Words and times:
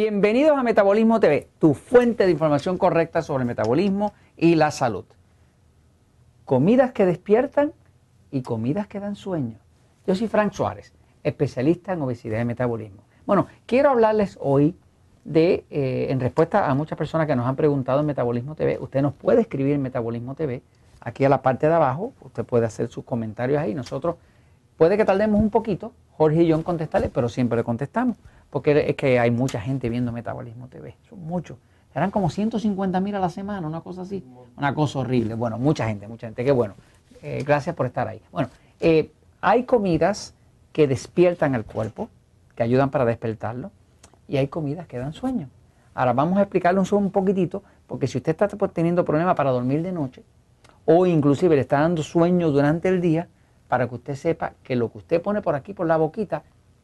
Bienvenidos 0.00 0.56
a 0.56 0.62
Metabolismo 0.62 1.18
TV, 1.18 1.48
tu 1.58 1.74
fuente 1.74 2.24
de 2.24 2.30
información 2.30 2.78
correcta 2.78 3.20
sobre 3.20 3.42
el 3.42 3.48
metabolismo 3.48 4.12
y 4.36 4.54
la 4.54 4.70
salud. 4.70 5.04
Comidas 6.44 6.92
que 6.92 7.04
despiertan 7.04 7.72
y 8.30 8.42
comidas 8.42 8.86
que 8.86 9.00
dan 9.00 9.16
sueño. 9.16 9.58
Yo 10.06 10.14
soy 10.14 10.28
Frank 10.28 10.52
Suárez, 10.52 10.92
especialista 11.24 11.94
en 11.94 12.02
obesidad 12.02 12.40
y 12.40 12.44
metabolismo. 12.44 13.02
Bueno, 13.26 13.48
quiero 13.66 13.90
hablarles 13.90 14.38
hoy 14.40 14.76
de, 15.24 15.64
eh, 15.68 16.06
en 16.10 16.20
respuesta 16.20 16.70
a 16.70 16.74
muchas 16.74 16.96
personas 16.96 17.26
que 17.26 17.34
nos 17.34 17.48
han 17.48 17.56
preguntado 17.56 17.98
en 17.98 18.06
Metabolismo 18.06 18.54
TV, 18.54 18.78
usted 18.80 19.02
nos 19.02 19.14
puede 19.14 19.40
escribir 19.40 19.74
en 19.74 19.82
Metabolismo 19.82 20.36
TV, 20.36 20.62
aquí 21.00 21.24
a 21.24 21.28
la 21.28 21.42
parte 21.42 21.66
de 21.66 21.74
abajo, 21.74 22.12
usted 22.20 22.44
puede 22.44 22.66
hacer 22.66 22.86
sus 22.86 23.02
comentarios 23.02 23.60
ahí, 23.60 23.74
nosotros 23.74 24.14
puede 24.76 24.96
que 24.96 25.04
tardemos 25.04 25.40
un 25.40 25.50
poquito, 25.50 25.92
Jorge 26.18 26.42
y 26.42 26.46
yo 26.48 26.56
en 26.56 26.62
contestarle, 26.62 27.08
pero 27.08 27.28
siempre 27.28 27.56
le 27.56 27.64
contestamos 27.64 28.18
porque 28.50 28.90
es 28.90 28.96
que 28.96 29.18
hay 29.18 29.30
mucha 29.30 29.60
gente 29.60 29.88
viendo 29.88 30.12
Metabolismo 30.12 30.68
TV, 30.68 30.96
son 31.08 31.20
muchos. 31.20 31.58
Eran 31.94 32.10
como 32.10 32.30
150 32.30 33.00
mil 33.00 33.14
a 33.14 33.20
la 33.20 33.30
semana, 33.30 33.66
una 33.66 33.80
cosa 33.80 34.02
así, 34.02 34.24
una 34.56 34.74
cosa 34.74 35.00
horrible. 35.00 35.34
Bueno, 35.34 35.58
mucha 35.58 35.86
gente, 35.86 36.06
mucha 36.06 36.26
gente, 36.26 36.44
qué 36.44 36.52
bueno. 36.52 36.74
Eh, 37.22 37.42
gracias 37.46 37.74
por 37.74 37.86
estar 37.86 38.06
ahí. 38.06 38.20
Bueno, 38.30 38.48
eh, 38.80 39.10
hay 39.40 39.64
comidas 39.64 40.34
que 40.72 40.86
despiertan 40.86 41.54
el 41.54 41.64
cuerpo, 41.64 42.08
que 42.54 42.62
ayudan 42.62 42.90
para 42.90 43.04
despertarlo, 43.04 43.70
y 44.28 44.36
hay 44.36 44.48
comidas 44.48 44.86
que 44.86 44.98
dan 44.98 45.12
sueño. 45.12 45.48
Ahora 45.94 46.12
vamos 46.12 46.38
a 46.38 46.42
explicarle 46.42 46.80
un, 46.80 46.86
un 46.90 47.10
poquitito, 47.10 47.62
porque 47.86 48.06
si 48.06 48.18
usted 48.18 48.32
está 48.32 48.48
teniendo 48.68 49.04
problemas 49.04 49.34
para 49.34 49.50
dormir 49.50 49.82
de 49.82 49.92
noche, 49.92 50.22
o 50.84 51.06
inclusive 51.06 51.56
le 51.56 51.62
está 51.62 51.80
dando 51.80 52.02
sueño 52.02 52.50
durante 52.50 52.88
el 52.88 53.00
día, 53.00 53.28
para 53.68 53.88
que 53.88 53.94
usted 53.94 54.14
sepa 54.14 54.54
que 54.62 54.76
lo 54.76 54.90
que 54.90 54.98
usted 54.98 55.22
pone 55.22 55.42
por 55.42 55.54
aquí, 55.54 55.72
por 55.74 55.86
la 55.86 55.96
boquita, 55.96 56.42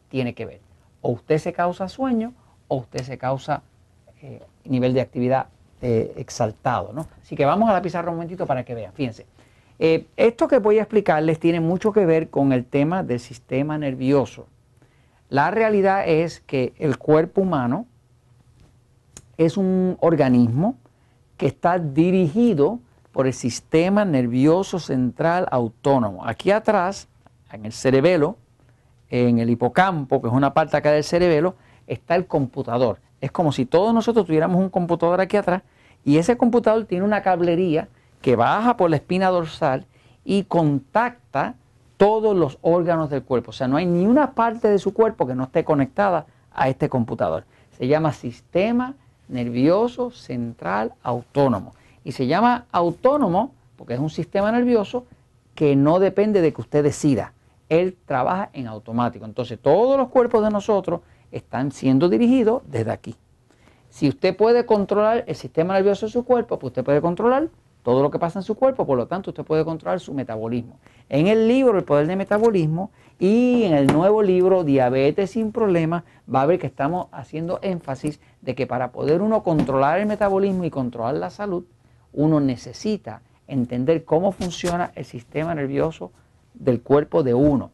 tiene 0.08 0.34
que 0.34 0.46
ver 0.46 0.60
o 1.04 1.10
usted 1.10 1.36
se 1.36 1.52
causa 1.52 1.86
sueño 1.86 2.32
o 2.66 2.76
usted 2.76 3.02
se 3.02 3.18
causa 3.18 3.62
eh, 4.22 4.42
nivel 4.64 4.94
de 4.94 5.02
actividad 5.02 5.48
eh, 5.82 6.14
exaltado. 6.16 6.94
¿no? 6.94 7.06
Así 7.22 7.36
que 7.36 7.44
vamos 7.44 7.68
a 7.68 7.74
la 7.74 7.82
pizarra 7.82 8.10
un 8.10 8.16
momentito 8.16 8.46
para 8.46 8.64
que 8.64 8.74
vean. 8.74 8.94
Fíjense, 8.94 9.26
eh, 9.78 10.06
esto 10.16 10.48
que 10.48 10.58
voy 10.58 10.78
a 10.78 10.82
explicarles 10.82 11.38
tiene 11.38 11.60
mucho 11.60 11.92
que 11.92 12.06
ver 12.06 12.30
con 12.30 12.54
el 12.54 12.64
tema 12.64 13.02
del 13.02 13.20
sistema 13.20 13.76
nervioso. 13.76 14.46
La 15.28 15.50
realidad 15.50 16.08
es 16.08 16.40
que 16.40 16.72
el 16.78 16.96
cuerpo 16.96 17.42
humano 17.42 17.86
es 19.36 19.58
un 19.58 19.98
organismo 20.00 20.78
que 21.36 21.46
está 21.46 21.78
dirigido 21.78 22.80
por 23.14 23.28
el 23.28 23.32
sistema 23.32 24.04
nervioso 24.04 24.80
central 24.80 25.46
autónomo. 25.52 26.26
Aquí 26.26 26.50
atrás, 26.50 27.06
en 27.52 27.64
el 27.64 27.72
cerebelo, 27.72 28.36
en 29.08 29.38
el 29.38 29.50
hipocampo, 29.50 30.20
que 30.20 30.26
es 30.26 30.34
una 30.34 30.52
parte 30.52 30.76
acá 30.76 30.90
del 30.90 31.04
cerebelo, 31.04 31.54
está 31.86 32.16
el 32.16 32.26
computador. 32.26 32.98
Es 33.20 33.30
como 33.30 33.52
si 33.52 33.66
todos 33.66 33.94
nosotros 33.94 34.26
tuviéramos 34.26 34.60
un 34.60 34.68
computador 34.68 35.20
aquí 35.20 35.36
atrás 35.36 35.62
y 36.04 36.18
ese 36.18 36.36
computador 36.36 36.86
tiene 36.86 37.04
una 37.04 37.22
cablería 37.22 37.88
que 38.20 38.34
baja 38.34 38.76
por 38.76 38.90
la 38.90 38.96
espina 38.96 39.28
dorsal 39.28 39.86
y 40.24 40.42
contacta 40.42 41.54
todos 41.96 42.36
los 42.36 42.58
órganos 42.62 43.10
del 43.10 43.22
cuerpo. 43.22 43.50
O 43.50 43.54
sea, 43.54 43.68
no 43.68 43.76
hay 43.76 43.86
ni 43.86 44.06
una 44.06 44.32
parte 44.32 44.68
de 44.68 44.80
su 44.80 44.92
cuerpo 44.92 45.24
que 45.24 45.36
no 45.36 45.44
esté 45.44 45.62
conectada 45.62 46.26
a 46.52 46.68
este 46.68 46.88
computador. 46.88 47.44
Se 47.78 47.86
llama 47.86 48.12
sistema 48.12 48.94
nervioso 49.28 50.10
central 50.10 50.94
autónomo. 51.04 51.74
Y 52.04 52.12
se 52.12 52.26
llama 52.26 52.66
autónomo 52.70 53.54
porque 53.76 53.94
es 53.94 54.00
un 54.00 54.10
sistema 54.10 54.52
nervioso 54.52 55.06
que 55.54 55.74
no 55.76 55.98
depende 55.98 56.40
de 56.40 56.52
que 56.52 56.60
usted 56.60 56.84
decida 56.84 57.32
él 57.68 57.96
trabaja 58.06 58.50
en 58.52 58.66
automático. 58.66 59.24
Entonces 59.24 59.58
todos 59.60 59.96
los 59.96 60.08
cuerpos 60.08 60.44
de 60.44 60.50
nosotros 60.50 61.00
están 61.32 61.72
siendo 61.72 62.08
dirigidos 62.08 62.62
desde 62.66 62.90
aquí. 62.90 63.16
Si 63.90 64.08
usted 64.08 64.36
puede 64.36 64.66
controlar 64.66 65.24
el 65.26 65.34
sistema 65.36 65.74
nervioso 65.74 66.06
de 66.06 66.12
su 66.12 66.24
cuerpo, 66.24 66.58
pues 66.58 66.70
usted 66.70 66.84
puede 66.84 67.00
controlar 67.00 67.48
todo 67.82 68.02
lo 68.02 68.10
que 68.10 68.18
pasa 68.18 68.38
en 68.38 68.42
su 68.42 68.54
cuerpo, 68.54 68.86
por 68.86 68.96
lo 68.96 69.06
tanto 69.06 69.30
usted 69.30 69.44
puede 69.44 69.64
controlar 69.64 70.00
su 70.00 70.14
metabolismo. 70.14 70.78
En 71.10 71.26
el 71.26 71.46
libro 71.46 71.78
El 71.78 71.84
Poder 71.84 72.06
del 72.06 72.16
Metabolismo 72.16 72.90
y 73.18 73.64
en 73.64 73.74
el 73.74 73.86
nuevo 73.86 74.22
libro 74.22 74.64
Diabetes 74.64 75.32
sin 75.32 75.52
Problemas 75.52 76.02
va 76.32 76.42
a 76.42 76.46
ver 76.46 76.58
que 76.58 76.66
estamos 76.66 77.08
haciendo 77.12 77.58
énfasis 77.62 78.20
de 78.40 78.54
que 78.54 78.66
para 78.66 78.90
poder 78.90 79.20
uno 79.20 79.42
controlar 79.42 80.00
el 80.00 80.06
metabolismo 80.06 80.64
y 80.64 80.70
controlar 80.70 81.16
la 81.16 81.30
salud, 81.30 81.64
uno 82.14 82.40
necesita 82.40 83.22
entender 83.46 84.04
cómo 84.04 84.32
funciona 84.32 84.92
el 84.94 85.04
sistema 85.04 85.54
nervioso 85.54 86.12
del 86.54 86.80
cuerpo 86.80 87.22
de 87.22 87.34
uno. 87.34 87.70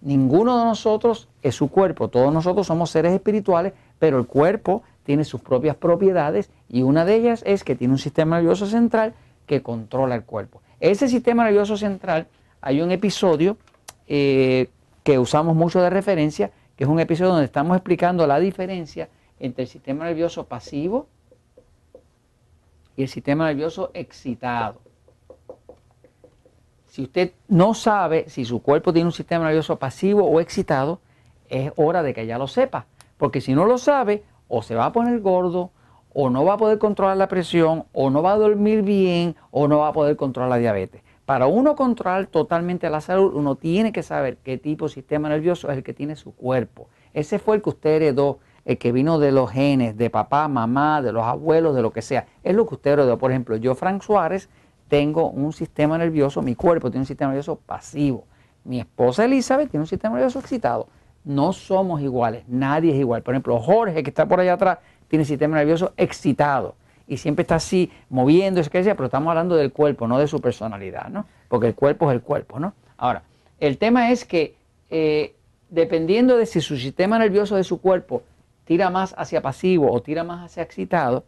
Ninguno 0.00 0.58
de 0.58 0.64
nosotros 0.64 1.28
es 1.42 1.54
su 1.54 1.68
cuerpo, 1.68 2.08
todos 2.08 2.32
nosotros 2.32 2.66
somos 2.66 2.90
seres 2.90 3.12
espirituales, 3.12 3.72
pero 3.98 4.18
el 4.18 4.26
cuerpo 4.26 4.82
tiene 5.04 5.24
sus 5.24 5.40
propias 5.40 5.76
propiedades 5.76 6.50
y 6.68 6.82
una 6.82 7.04
de 7.04 7.14
ellas 7.14 7.42
es 7.46 7.64
que 7.64 7.74
tiene 7.74 7.94
un 7.94 7.98
sistema 7.98 8.36
nervioso 8.36 8.66
central 8.66 9.14
que 9.46 9.62
controla 9.62 10.14
el 10.14 10.24
cuerpo. 10.24 10.60
Ese 10.80 11.08
sistema 11.08 11.44
nervioso 11.44 11.76
central, 11.76 12.26
hay 12.60 12.82
un 12.82 12.90
episodio 12.90 13.56
eh, 14.06 14.68
que 15.02 15.18
usamos 15.18 15.56
mucho 15.56 15.80
de 15.80 15.90
referencia, 15.90 16.50
que 16.76 16.84
es 16.84 16.90
un 16.90 17.00
episodio 17.00 17.30
donde 17.30 17.46
estamos 17.46 17.76
explicando 17.76 18.26
la 18.26 18.38
diferencia 18.38 19.08
entre 19.38 19.64
el 19.64 19.68
sistema 19.68 20.04
nervioso 20.04 20.46
pasivo 20.46 21.06
y 22.96 23.02
el 23.02 23.08
sistema 23.08 23.46
nervioso 23.46 23.90
excitado. 23.94 24.80
Si 26.86 27.02
usted 27.02 27.32
no 27.48 27.74
sabe 27.74 28.28
si 28.28 28.44
su 28.44 28.62
cuerpo 28.62 28.92
tiene 28.92 29.08
un 29.08 29.12
sistema 29.12 29.46
nervioso 29.46 29.76
pasivo 29.78 30.24
o 30.24 30.40
excitado, 30.40 31.00
es 31.48 31.72
hora 31.76 32.02
de 32.02 32.14
que 32.14 32.26
ya 32.26 32.38
lo 32.38 32.46
sepa. 32.46 32.86
Porque 33.16 33.40
si 33.40 33.54
no 33.54 33.64
lo 33.64 33.78
sabe, 33.78 34.22
o 34.48 34.62
se 34.62 34.74
va 34.74 34.86
a 34.86 34.92
poner 34.92 35.20
gordo, 35.20 35.70
o 36.12 36.30
no 36.30 36.44
va 36.44 36.54
a 36.54 36.56
poder 36.56 36.78
controlar 36.78 37.16
la 37.16 37.28
presión, 37.28 37.84
o 37.92 38.10
no 38.10 38.22
va 38.22 38.34
a 38.34 38.38
dormir 38.38 38.82
bien, 38.82 39.34
o 39.50 39.66
no 39.66 39.78
va 39.78 39.88
a 39.88 39.92
poder 39.92 40.16
controlar 40.16 40.50
la 40.50 40.58
diabetes. 40.58 41.02
Para 41.26 41.46
uno 41.46 41.74
controlar 41.74 42.26
totalmente 42.26 42.88
la 42.90 43.00
salud, 43.00 43.34
uno 43.34 43.56
tiene 43.56 43.92
que 43.92 44.02
saber 44.02 44.36
qué 44.44 44.58
tipo 44.58 44.86
de 44.86 44.94
sistema 44.94 45.28
nervioso 45.28 45.70
es 45.70 45.78
el 45.78 45.82
que 45.82 45.94
tiene 45.94 46.16
su 46.16 46.34
cuerpo. 46.34 46.88
Ese 47.14 47.38
fue 47.38 47.56
el 47.56 47.62
que 47.62 47.70
usted 47.70 47.90
heredó, 47.90 48.38
el 48.64 48.78
que 48.78 48.92
vino 48.92 49.18
de 49.18 49.32
los 49.32 49.50
genes, 49.50 49.96
de 49.96 50.10
papá, 50.10 50.48
mamá, 50.48 51.02
de 51.02 51.12
los 51.12 51.24
abuelos, 51.24 51.74
de 51.74 51.82
lo 51.82 51.92
que 51.92 52.02
sea. 52.02 52.26
Es 52.42 52.54
lo 52.54 52.66
que 52.66 52.74
usted 52.76 52.92
heredó. 52.92 53.18
Por 53.18 53.30
ejemplo, 53.30 53.56
yo, 53.56 53.74
Frank 53.74 54.02
Suárez, 54.02 54.48
tengo 54.88 55.30
un 55.30 55.52
sistema 55.52 55.98
nervioso, 55.98 56.42
mi 56.42 56.54
cuerpo 56.54 56.90
tiene 56.90 57.02
un 57.02 57.06
sistema 57.06 57.30
nervioso 57.30 57.56
pasivo. 57.56 58.24
Mi 58.64 58.80
esposa 58.80 59.24
Elizabeth 59.24 59.70
tiene 59.70 59.82
un 59.82 59.86
sistema 59.86 60.14
nervioso 60.14 60.38
excitado. 60.38 60.88
No 61.24 61.52
somos 61.52 62.00
iguales, 62.00 62.44
nadie 62.48 62.92
es 62.92 62.98
igual. 62.98 63.22
Por 63.22 63.34
ejemplo, 63.34 63.58
Jorge, 63.58 64.02
que 64.02 64.10
está 64.10 64.26
por 64.26 64.40
allá 64.40 64.54
atrás, 64.54 64.78
tiene 65.08 65.24
sistema 65.24 65.56
nervioso 65.56 65.92
excitado 65.96 66.74
y 67.06 67.18
siempre 67.18 67.42
está 67.42 67.56
así 67.56 67.90
moviendo, 68.08 68.62
pero 68.70 69.04
estamos 69.04 69.30
hablando 69.30 69.56
del 69.56 69.72
cuerpo, 69.72 70.06
no 70.06 70.18
de 70.18 70.26
su 70.26 70.40
personalidad, 70.40 71.08
¿no? 71.08 71.26
Porque 71.48 71.66
el 71.66 71.74
cuerpo 71.74 72.10
es 72.10 72.16
el 72.16 72.22
cuerpo, 72.22 72.58
¿no? 72.58 72.72
Ahora, 72.96 73.22
el 73.60 73.78
tema 73.78 74.10
es 74.10 74.24
que 74.24 74.54
eh, 74.90 75.34
dependiendo 75.70 76.36
de 76.36 76.46
si 76.46 76.60
su 76.60 76.76
sistema 76.76 77.18
nervioso 77.18 77.56
de 77.56 77.64
su 77.64 77.80
cuerpo 77.80 78.22
tira 78.64 78.90
más 78.90 79.14
hacia 79.16 79.42
pasivo 79.42 79.92
o 79.92 80.02
tira 80.02 80.24
más 80.24 80.44
hacia 80.44 80.62
excitado, 80.62 81.24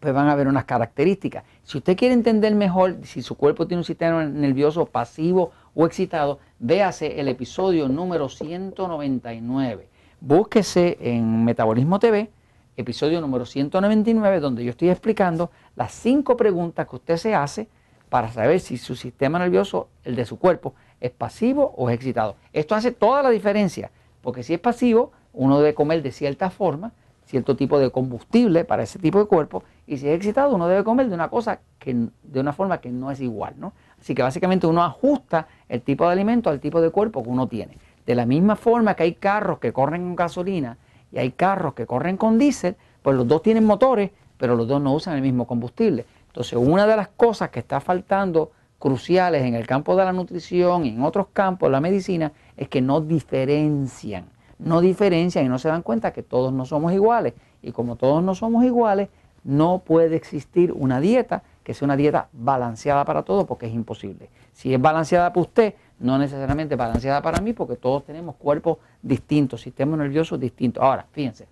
pues 0.00 0.14
van 0.14 0.28
a 0.28 0.32
haber 0.32 0.46
unas 0.46 0.64
características. 0.64 1.44
Si 1.62 1.78
usted 1.78 1.96
quiere 1.96 2.14
entender 2.14 2.54
mejor 2.54 2.98
si 3.04 3.22
su 3.22 3.34
cuerpo 3.34 3.66
tiene 3.66 3.80
un 3.80 3.84
sistema 3.84 4.24
nervioso 4.24 4.86
pasivo 4.86 5.52
o 5.74 5.86
excitado, 5.86 6.38
véase 6.58 7.18
el 7.18 7.28
episodio 7.28 7.88
número 7.88 8.28
199. 8.28 9.88
Búsquese 10.20 10.96
en 11.00 11.44
Metabolismo 11.44 11.98
TV, 11.98 12.30
episodio 12.76 13.20
número 13.20 13.46
199, 13.46 14.40
donde 14.40 14.64
yo 14.64 14.70
estoy 14.70 14.90
explicando 14.90 15.50
las 15.74 15.92
cinco 15.92 16.36
preguntas 16.36 16.86
que 16.88 16.96
usted 16.96 17.16
se 17.16 17.34
hace 17.34 17.68
para 18.08 18.30
saber 18.30 18.60
si 18.60 18.76
su 18.76 18.94
sistema 18.94 19.38
nervioso, 19.38 19.88
el 20.04 20.14
de 20.14 20.24
su 20.24 20.38
cuerpo, 20.38 20.74
es 21.00 21.10
pasivo 21.10 21.74
o 21.76 21.90
es 21.90 21.96
excitado. 21.96 22.36
Esto 22.52 22.74
hace 22.74 22.92
toda 22.92 23.22
la 23.22 23.30
diferencia, 23.30 23.90
porque 24.22 24.42
si 24.42 24.54
es 24.54 24.60
pasivo, 24.60 25.12
uno 25.36 25.58
debe 25.58 25.74
comer 25.74 26.02
de 26.02 26.10
cierta 26.10 26.50
forma, 26.50 26.92
cierto 27.26 27.56
tipo 27.56 27.78
de 27.78 27.90
combustible 27.90 28.64
para 28.64 28.82
ese 28.82 28.98
tipo 28.98 29.18
de 29.18 29.26
cuerpo 29.26 29.62
y 29.86 29.98
si 29.98 30.08
es 30.08 30.16
excitado 30.16 30.54
uno 30.54 30.66
debe 30.66 30.82
comer 30.82 31.08
de 31.08 31.14
una 31.14 31.28
cosa 31.28 31.60
que 31.78 32.08
de 32.22 32.40
una 32.40 32.52
forma 32.52 32.78
que 32.78 32.90
no 32.90 33.10
es 33.10 33.20
igual, 33.20 33.54
¿no? 33.58 33.72
Así 34.00 34.14
que 34.14 34.22
básicamente 34.22 34.66
uno 34.66 34.82
ajusta 34.82 35.46
el 35.68 35.82
tipo 35.82 36.06
de 36.06 36.12
alimento 36.12 36.50
al 36.50 36.60
tipo 36.60 36.80
de 36.80 36.90
cuerpo 36.90 37.22
que 37.22 37.28
uno 37.28 37.46
tiene. 37.46 37.78
De 38.06 38.14
la 38.14 38.26
misma 38.26 38.56
forma 38.56 38.94
que 38.94 39.02
hay 39.02 39.14
carros 39.14 39.58
que 39.58 39.72
corren 39.72 40.02
con 40.02 40.16
gasolina 40.16 40.78
y 41.12 41.18
hay 41.18 41.32
carros 41.32 41.74
que 41.74 41.86
corren 41.86 42.16
con 42.16 42.38
diésel, 42.38 42.76
pues 43.02 43.16
los 43.16 43.28
dos 43.28 43.42
tienen 43.42 43.64
motores, 43.64 44.10
pero 44.38 44.56
los 44.56 44.66
dos 44.66 44.80
no 44.80 44.94
usan 44.94 45.16
el 45.16 45.22
mismo 45.22 45.46
combustible. 45.46 46.06
Entonces, 46.28 46.58
una 46.58 46.86
de 46.86 46.96
las 46.96 47.08
cosas 47.08 47.50
que 47.50 47.60
está 47.60 47.80
faltando 47.80 48.52
cruciales 48.78 49.42
en 49.42 49.54
el 49.54 49.66
campo 49.66 49.96
de 49.96 50.04
la 50.04 50.12
nutrición 50.12 50.84
y 50.84 50.90
en 50.90 51.02
otros 51.02 51.28
campos 51.32 51.68
de 51.68 51.72
la 51.72 51.80
medicina 51.80 52.32
es 52.56 52.68
que 52.68 52.80
no 52.80 53.00
diferencian 53.00 54.35
no 54.58 54.80
diferencian 54.80 55.44
y 55.44 55.48
no 55.48 55.58
se 55.58 55.68
dan 55.68 55.82
cuenta 55.82 56.12
que 56.12 56.22
todos 56.22 56.52
no 56.52 56.64
somos 56.64 56.92
iguales. 56.92 57.34
Y 57.62 57.72
como 57.72 57.96
todos 57.96 58.22
no 58.22 58.34
somos 58.34 58.64
iguales, 58.64 59.08
no 59.44 59.78
puede 59.78 60.16
existir 60.16 60.72
una 60.72 61.00
dieta 61.00 61.42
que 61.62 61.74
sea 61.74 61.86
una 61.86 61.96
dieta 61.96 62.28
balanceada 62.32 63.04
para 63.04 63.22
todos 63.22 63.44
porque 63.44 63.66
es 63.66 63.74
imposible. 63.74 64.28
Si 64.52 64.72
es 64.72 64.80
balanceada 64.80 65.32
para 65.32 65.40
usted, 65.40 65.74
no 65.98 66.18
necesariamente 66.18 66.76
balanceada 66.76 67.22
para 67.22 67.40
mí 67.40 67.52
porque 67.52 67.76
todos 67.76 68.04
tenemos 68.04 68.36
cuerpos 68.36 68.78
distintos, 69.02 69.62
sistemas 69.62 69.98
nerviosos 69.98 70.38
distintos. 70.38 70.82
Ahora, 70.82 71.06
fíjense, 71.12 71.48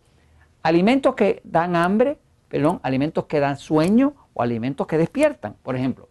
alimentos 0.63 1.15
que 1.15 1.41
dan 1.45 1.77
hambre, 1.77 2.19
perdón, 2.49 2.81
alimentos 2.83 3.25
que 3.25 3.41
dan 3.41 3.57
sueño 3.57 4.15
o 4.35 4.43
alimentos 4.43 4.87
que 4.87 4.99
despiertan. 4.99 5.57
Por 5.63 5.77
ejemplo, 5.77 6.09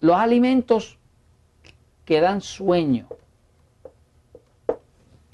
los 0.00 0.16
alimentos 0.16 0.98
que 2.04 2.20
dan 2.20 2.40
sueño, 2.40 3.06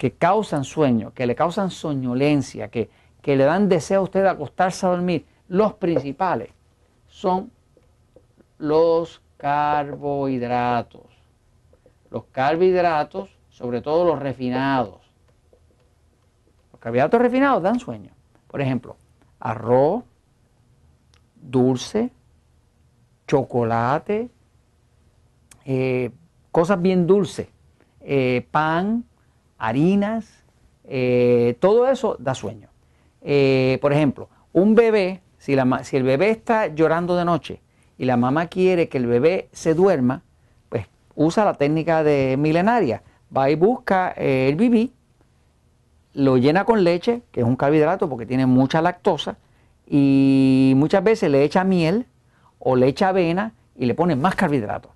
que 0.03 0.11
causan 0.11 0.65
sueño, 0.65 1.13
que 1.13 1.25
le 1.25 1.33
causan 1.33 1.71
soñolencia, 1.71 2.67
que, 2.67 2.89
que 3.21 3.37
le 3.37 3.45
dan 3.45 3.69
deseo 3.69 4.01
a 4.01 4.03
usted 4.03 4.21
de 4.21 4.27
acostarse 4.27 4.85
a 4.85 4.89
dormir, 4.89 5.25
los 5.47 5.75
principales 5.75 6.49
son 7.07 7.49
los 8.57 9.21
carbohidratos. 9.37 11.05
Los 12.11 12.25
carbohidratos, 12.33 13.29
sobre 13.47 13.79
todo 13.79 14.03
los 14.03 14.19
refinados. 14.19 14.99
Los 16.73 16.81
carbohidratos 16.81 17.21
refinados 17.21 17.63
dan 17.63 17.79
sueño. 17.79 18.11
Por 18.49 18.59
ejemplo, 18.59 18.97
arroz, 19.39 20.03
dulce, 21.41 22.11
chocolate, 23.25 24.29
eh, 25.63 26.11
cosas 26.51 26.81
bien 26.81 27.07
dulces, 27.07 27.47
eh, 28.01 28.45
pan, 28.51 29.05
harinas, 29.67 30.43
eh, 30.85 31.55
todo 31.59 31.87
eso 31.89 32.17
da 32.19 32.35
sueño. 32.35 32.69
por 33.81 33.93
ejemplo, 33.93 34.29
un 34.51 34.75
bebé, 34.75 35.21
si, 35.37 35.53
el 35.53 36.03
bebé 36.03 36.29
está 36.29 36.67
llorando 36.67 37.15
de 37.15 37.25
noche 37.25 37.61
y 37.97 38.05
la 38.05 38.17
mamá 38.17 38.47
quiere 38.47 38.89
que 38.89 38.97
el 38.97 39.07
bebé 39.07 39.47
se 39.51 39.73
duerma, 39.73 40.21
pues 40.69 40.87
usa 41.15 41.45
la 41.45 41.53
técnica 41.53 42.03
de 42.03 42.35
milenaria. 42.37 43.01
Va 43.35 43.49
y 43.49 43.55
busca 43.55 44.11
el 44.11 44.55
bibí, 44.55 44.93
lo 46.13 46.37
llena 46.37 46.65
con 46.65 46.83
leche, 46.83 47.23
que 47.31 47.39
es 47.39 47.45
un 47.45 47.55
carbohidrato 47.55 48.09
porque 48.09 48.25
tiene 48.25 48.45
mucha 48.45 48.81
lactosa, 48.81 49.37
y 49.87 50.73
muchas 50.75 51.03
veces 51.03 51.29
le 51.29 51.43
echa 51.43 51.63
miel 51.63 52.05
o 52.59 52.75
le 52.75 52.87
echa 52.87 53.09
avena 53.09 53.53
y 53.75 53.85
le 53.85 53.93
pone 53.93 54.15
más 54.15 54.35
carbohidratos. 54.35 54.91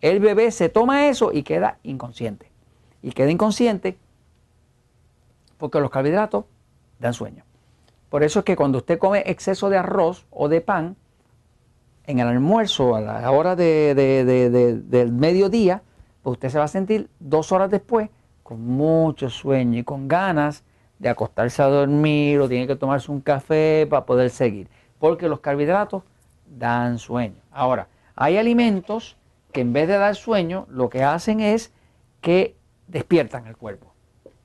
El 0.00 0.20
bebé 0.20 0.50
se 0.50 0.68
toma 0.68 1.08
eso 1.08 1.30
y 1.32 1.42
queda 1.42 1.78
inconsciente. 1.82 2.49
Y 3.02 3.12
queda 3.12 3.30
inconsciente 3.30 3.98
porque 5.58 5.80
los 5.80 5.90
carbohidratos 5.90 6.44
dan 6.98 7.14
sueño. 7.14 7.44
Por 8.08 8.24
eso 8.24 8.40
es 8.40 8.44
que 8.44 8.56
cuando 8.56 8.78
usted 8.78 8.98
come 8.98 9.22
exceso 9.26 9.70
de 9.70 9.78
arroz 9.78 10.26
o 10.30 10.48
de 10.48 10.60
pan, 10.60 10.96
en 12.06 12.18
el 12.18 12.26
almuerzo, 12.26 12.96
a 12.96 13.00
la 13.00 13.30
hora 13.30 13.54
del 13.54 15.12
mediodía, 15.12 15.82
pues 16.22 16.34
usted 16.34 16.48
se 16.48 16.58
va 16.58 16.64
a 16.64 16.68
sentir 16.68 17.08
dos 17.20 17.52
horas 17.52 17.70
después 17.70 18.10
con 18.42 18.66
mucho 18.66 19.30
sueño 19.30 19.78
y 19.78 19.84
con 19.84 20.08
ganas 20.08 20.64
de 20.98 21.08
acostarse 21.08 21.62
a 21.62 21.66
dormir 21.66 22.40
o 22.40 22.48
tiene 22.48 22.66
que 22.66 22.74
tomarse 22.74 23.12
un 23.12 23.20
café 23.20 23.86
para 23.88 24.04
poder 24.04 24.30
seguir. 24.30 24.68
Porque 24.98 25.28
los 25.28 25.40
carbohidratos 25.40 26.02
dan 26.46 26.98
sueño. 26.98 27.36
Ahora, 27.52 27.86
hay 28.16 28.38
alimentos 28.38 29.16
que 29.52 29.60
en 29.60 29.72
vez 29.72 29.86
de 29.86 29.98
dar 29.98 30.16
sueño, 30.16 30.66
lo 30.68 30.90
que 30.90 31.04
hacen 31.04 31.40
es 31.40 31.72
que 32.20 32.56
despiertan 32.90 33.46
el 33.46 33.56
cuerpo. 33.56 33.92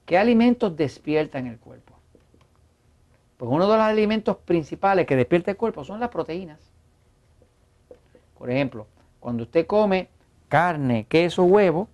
¿Qué 0.06 0.18
alimentos 0.18 0.76
despiertan 0.76 1.48
el 1.48 1.58
cuerpo? 1.58 1.94
Pues 3.38 3.52
uno 3.52 3.70
de 3.70 3.76
los 3.76 3.86
alimentos 3.86 4.38
principales 4.38 5.06
que 5.06 5.16
despierta 5.16 5.52
el 5.52 5.58
cuerpo 5.58 5.84
son 5.84 6.00
las 6.00 6.10
proteínas. 6.10 6.60
Por 8.38 8.50
ejemplo, 8.50 8.88
cuando 9.20 9.44
usted 9.44 9.66
come 9.66 10.10
carne, 10.48 11.06
queso, 11.10 11.44
huevo, 11.44 11.90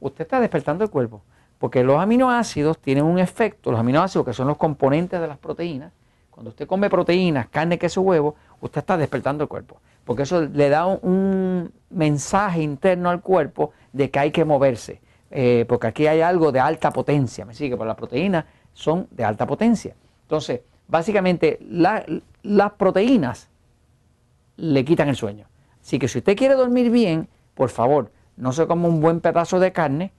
usted 0.00 0.22
está 0.22 0.40
despertando 0.40 0.84
el 0.84 0.90
cuerpo. 0.90 1.22
Porque 1.58 1.82
los 1.82 1.98
aminoácidos 1.98 2.78
tienen 2.78 3.04
un 3.04 3.18
efecto, 3.18 3.70
los 3.70 3.80
aminoácidos 3.80 4.26
que 4.26 4.32
son 4.32 4.46
los 4.46 4.56
componentes 4.56 5.20
de 5.20 5.26
las 5.26 5.38
proteínas, 5.38 5.92
cuando 6.30 6.50
usted 6.50 6.66
come 6.66 6.90
proteínas, 6.90 7.48
carne, 7.48 7.78
queso, 7.78 8.02
huevo, 8.02 8.36
usted 8.60 8.80
está 8.80 8.96
despertando 8.96 9.42
el 9.42 9.48
cuerpo. 9.48 9.80
Porque 10.04 10.22
eso 10.22 10.42
le 10.42 10.68
da 10.68 10.86
un, 10.86 11.72
mensaje 11.90 12.62
interno 12.62 13.08
al 13.10 13.22
cuerpo 13.22 13.72
de 13.92 14.10
que 14.10 14.18
hay 14.18 14.30
que 14.30 14.44
moverse. 14.44 15.00
Eh, 15.30 15.64
porque 15.68 15.88
aquí 15.88 16.06
hay 16.06 16.20
algo 16.20 16.52
de 16.52 16.60
alta 16.60 16.90
potencia, 16.90 17.44
me 17.44 17.54
sigue, 17.54 17.76
porque 17.76 17.88
las 17.88 17.96
proteínas 17.96 18.44
son 18.72 19.08
de 19.10 19.24
alta 19.24 19.46
potencia. 19.46 19.94
Entonces, 20.22 20.60
básicamente 20.88 21.58
las 21.68 22.72
proteínas 22.72 23.48
le 24.56 24.84
quitan 24.84 25.08
el 25.08 25.16
sueño. 25.16 25.46
Así 25.80 25.98
que 25.98 26.08
si 26.08 26.18
usted 26.18 26.36
quiere 26.36 26.54
dormir 26.54 26.90
bien, 26.90 27.28
por 27.54 27.70
favor, 27.70 28.10
no 28.36 28.52
se 28.52 28.66
coma 28.66 28.88
un 28.88 29.00
buen 29.00 29.20
pedazo 29.20 29.58
de 29.58 29.72
carne 29.72 30.12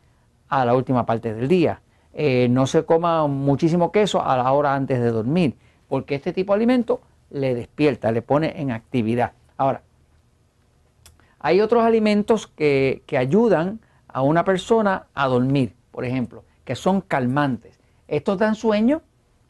a 0.50 0.66
la 0.66 0.76
última 0.76 1.06
parte 1.06 1.34
del 1.34 1.48
día. 1.48 1.82
Eh, 2.14 2.48
no 2.50 2.68
se 2.68 2.84
coma 2.84 3.28
muchísimo 3.28 3.92
queso 3.92 4.24
a 4.24 4.38
la 4.38 4.52
hora 4.52 4.74
antes 4.74 5.00
de 5.00 5.12
dormir, 5.12 5.56
porque 5.88 6.16
este 6.16 6.34
tipo 6.34 6.54
de 6.54 6.58
alimento 6.58 7.02
le 7.30 7.54
despierta, 7.54 8.12
le 8.12 8.22
pone 8.22 8.60
en 8.60 8.72
actividad. 8.72 9.34
Ahora, 9.58 9.82
hay 11.40 11.62
otros 11.62 11.84
alimentos 11.84 12.48
que, 12.48 13.04
que 13.06 13.18
ayudan 13.18 13.80
a 14.18 14.24
una 14.24 14.44
persona 14.44 15.06
a 15.14 15.28
dormir, 15.28 15.76
por 15.92 16.04
ejemplo, 16.04 16.44
que 16.66 16.74
son 16.74 17.02
calmantes. 17.02 17.80
Estos 18.08 18.40
dan 18.40 18.56
sueño, 18.56 19.04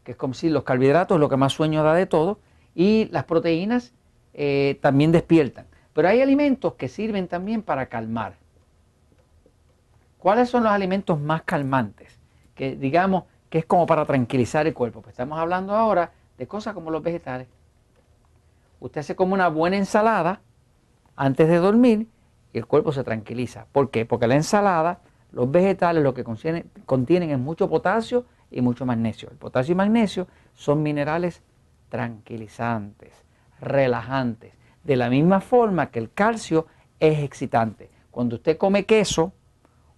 que 0.04 0.12
es 0.12 0.18
como 0.18 0.34
si 0.34 0.50
los 0.50 0.64
carbohidratos 0.64 1.22
lo 1.22 1.30
que 1.30 1.38
más 1.38 1.54
sueño 1.54 1.84
da 1.84 1.94
de 1.94 2.06
todo, 2.06 2.40
y 2.76 3.08
las 3.14 3.24
proteínas 3.24 3.94
eh, 4.34 4.78
también 4.82 5.14
despiertan. 5.14 5.68
Pero 5.94 6.10
hay 6.10 6.22
alimentos 6.22 6.74
que 6.74 6.90
sirven 6.90 7.30
también 7.30 7.62
para 7.62 7.86
calmar. 7.86 8.36
¿Cuáles 10.18 10.50
son 10.50 10.64
los 10.64 10.74
alimentos 10.74 11.18
más 11.18 11.44
calmantes? 11.44 12.20
Que 12.54 12.76
digamos 12.76 13.24
que 13.50 13.60
es 13.60 13.66
como 13.66 13.86
para 13.86 14.04
tranquilizar 14.04 14.68
el 14.68 14.74
cuerpo. 14.74 15.02
Pues 15.02 15.14
estamos 15.14 15.40
hablando 15.40 15.76
ahora 15.76 16.12
de 16.38 16.46
cosas 16.46 16.74
como 16.74 16.92
los 16.92 17.02
vegetales. 17.02 17.48
Usted 18.82 19.02
se 19.02 19.16
come 19.16 19.34
una 19.34 19.48
buena 19.48 19.78
ensalada 19.78 20.42
antes 21.16 21.48
de 21.48 21.56
dormir 21.56 22.10
el 22.58 22.66
cuerpo 22.66 22.92
se 22.92 23.04
tranquiliza. 23.04 23.68
¿Por 23.72 23.90
qué? 23.92 24.06
Porque 24.06 24.28
la 24.28 24.36
ensalada, 24.36 25.02
los 25.32 25.50
vegetales, 25.52 26.04
lo 26.04 26.14
que 26.14 26.24
contienen, 26.24 26.70
contienen 26.86 27.32
es 27.32 27.40
mucho 27.40 27.70
potasio 27.70 28.26
y 28.52 28.62
mucho 28.62 28.86
magnesio. 28.86 29.30
El 29.30 29.38
potasio 29.38 29.74
y 29.74 29.76
magnesio 29.76 30.28
son 30.54 30.84
minerales 30.84 31.44
tranquilizantes, 31.90 33.14
relajantes. 33.60 34.54
De 34.84 34.96
la 34.96 35.10
misma 35.10 35.42
forma 35.42 35.92
que 35.92 36.00
el 36.00 36.12
calcio 36.12 36.68
es 37.00 37.20
excitante. 37.20 37.90
Cuando 38.12 38.36
usted 38.36 38.58
come 38.58 38.86
queso, 38.86 39.34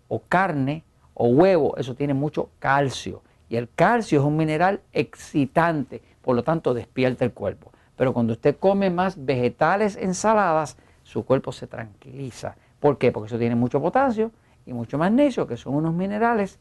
o 0.09 0.23
carne 0.27 0.83
o 1.13 1.27
huevo, 1.27 1.77
eso 1.77 1.95
tiene 1.95 2.13
mucho 2.13 2.49
calcio. 2.59 3.23
Y 3.47 3.55
el 3.55 3.69
calcio 3.73 4.19
es 4.19 4.25
un 4.25 4.35
mineral 4.35 4.81
excitante, 4.91 6.01
por 6.21 6.35
lo 6.35 6.43
tanto 6.43 6.73
despierta 6.73 7.23
el 7.23 7.31
cuerpo. 7.31 7.71
Pero 7.95 8.13
cuando 8.13 8.33
usted 8.33 8.57
come 8.57 8.89
más 8.89 9.25
vegetales, 9.25 9.95
ensaladas, 9.95 10.77
su 11.09 11.25
cuerpo 11.25 11.51
se 11.51 11.65
tranquiliza. 11.65 12.55
¿Por 12.79 12.99
qué? 12.99 13.11
Porque 13.11 13.25
eso 13.25 13.39
tiene 13.39 13.55
mucho 13.55 13.81
potasio 13.81 14.31
y 14.67 14.73
mucho 14.73 14.99
magnesio, 14.99 15.47
que 15.47 15.57
son 15.57 15.73
unos 15.73 15.91
minerales 15.91 16.59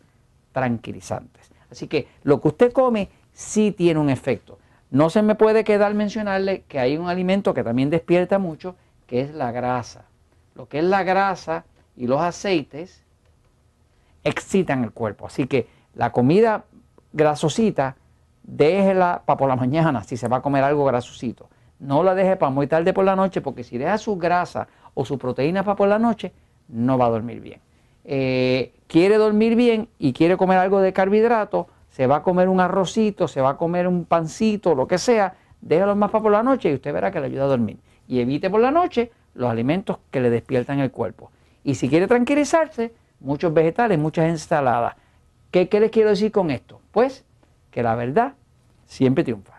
tranquilizantes. 0.52 1.50
Así 1.70 1.86
que 1.86 2.08
lo 2.22 2.40
que 2.40 2.48
usted 2.48 2.72
come 2.72 3.10
sí 3.30 3.72
tiene 3.72 4.00
un 4.00 4.08
efecto. 4.08 4.58
No 4.90 5.10
se 5.10 5.20
me 5.20 5.34
puede 5.34 5.64
quedar 5.64 5.92
mencionarle 5.92 6.62
que 6.62 6.78
hay 6.78 6.96
un 6.96 7.08
alimento 7.10 7.52
que 7.52 7.62
también 7.62 7.90
despierta 7.90 8.38
mucho, 8.38 8.74
que 9.06 9.20
es 9.20 9.34
la 9.34 9.52
grasa. 9.52 10.06
Lo 10.54 10.66
que 10.66 10.78
es 10.78 10.84
la 10.84 11.02
grasa 11.02 11.66
y 11.94 12.06
los 12.06 12.22
aceites 12.22 13.04
excitan 14.24 14.82
el 14.82 14.92
cuerpo. 14.92 15.26
Así 15.26 15.46
que 15.46 15.68
la 15.94 16.10
comida 16.10 16.64
grasosita, 17.12 17.96
déjela 18.42 19.24
para 19.26 19.36
por 19.36 19.48
la 19.50 19.56
mañana 19.56 20.04
si 20.04 20.16
se 20.16 20.26
va 20.26 20.38
a 20.38 20.42
comer 20.42 20.64
algo 20.64 20.86
grasosito. 20.86 21.50
No 21.80 22.02
la 22.02 22.14
deje 22.14 22.36
para 22.36 22.50
muy 22.50 22.66
tarde 22.66 22.92
por 22.92 23.04
la 23.04 23.16
noche 23.16 23.40
porque 23.40 23.64
si 23.64 23.78
deja 23.78 23.98
su 23.98 24.16
grasa 24.16 24.68
o 24.94 25.04
su 25.04 25.18
proteína 25.18 25.62
para 25.62 25.76
por 25.76 25.88
la 25.88 25.98
noche, 25.98 26.32
no 26.68 26.98
va 26.98 27.06
a 27.06 27.10
dormir 27.10 27.40
bien. 27.40 27.60
Eh, 28.04 28.72
quiere 28.86 29.16
dormir 29.16 29.54
bien 29.54 29.88
y 29.98 30.12
quiere 30.12 30.36
comer 30.36 30.58
algo 30.58 30.80
de 30.80 30.92
carbohidrato, 30.92 31.68
se 31.90 32.06
va 32.06 32.16
a 32.16 32.22
comer 32.22 32.48
un 32.48 32.60
arrocito, 32.60 33.28
se 33.28 33.40
va 33.40 33.50
a 33.50 33.56
comer 33.56 33.86
un 33.86 34.04
pancito, 34.04 34.74
lo 34.74 34.86
que 34.86 34.98
sea, 34.98 35.34
déjalo 35.60 35.94
más 35.94 36.10
para 36.10 36.22
por 36.22 36.32
la 36.32 36.42
noche 36.42 36.70
y 36.70 36.74
usted 36.74 36.92
verá 36.92 37.10
que 37.10 37.20
le 37.20 37.26
ayuda 37.26 37.44
a 37.44 37.48
dormir. 37.48 37.78
Y 38.06 38.20
evite 38.20 38.50
por 38.50 38.60
la 38.60 38.70
noche 38.70 39.12
los 39.34 39.50
alimentos 39.50 39.98
que 40.10 40.20
le 40.20 40.30
despiertan 40.30 40.80
el 40.80 40.90
cuerpo. 40.90 41.30
Y 41.64 41.74
si 41.74 41.88
quiere 41.88 42.06
tranquilizarse, 42.06 42.94
muchos 43.20 43.52
vegetales, 43.52 43.98
muchas 43.98 44.26
ensaladas. 44.26 44.96
¿Qué, 45.50 45.68
¿Qué 45.68 45.80
les 45.80 45.90
quiero 45.90 46.10
decir 46.10 46.32
con 46.32 46.50
esto? 46.50 46.80
Pues 46.92 47.24
que 47.70 47.82
la 47.82 47.94
verdad 47.94 48.34
siempre 48.86 49.24
triunfa. 49.24 49.57